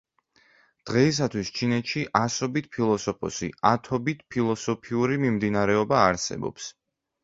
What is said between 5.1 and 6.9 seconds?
მიმდინარეობა არსებობს.